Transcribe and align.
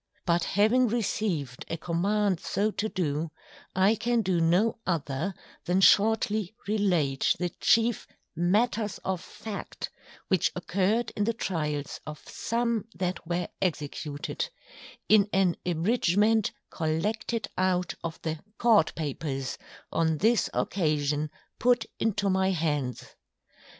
_But 0.25 0.43
having 0.45 0.87
received 0.87 1.63
a 1.69 1.77
Command 1.77 2.39
so 2.39 2.71
to 2.71 2.89
do, 2.89 3.29
I 3.75 3.93
can 3.93 4.23
do 4.23 4.41
no 4.41 4.79
other 4.87 5.35
than 5.65 5.79
shortly 5.79 6.55
relate 6.67 7.35
the 7.37 7.49
chief 7.49 8.07
Matters 8.35 8.97
of 9.05 9.21
Fact, 9.21 9.91
which 10.27 10.51
occurr'd 10.55 11.11
in 11.15 11.25
the 11.25 11.35
Tryals 11.35 11.99
of 12.07 12.17
some 12.27 12.85
that 12.95 13.27
were 13.27 13.47
Executed, 13.61 14.49
in 15.07 15.29
an 15.31 15.55
Abridgment 15.67 16.51
Collected 16.71 17.47
out 17.55 17.93
of 18.03 18.19
the 18.23 18.39
Court 18.57 18.95
Papers, 18.95 19.59
on 19.91 20.17
this 20.17 20.49
occasion 20.51 21.29
put 21.59 21.85
into 21.99 22.27
my 22.27 22.49
hands. 22.49 23.03